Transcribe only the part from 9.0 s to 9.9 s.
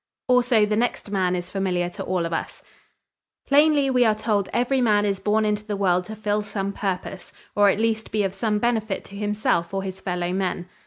to himself or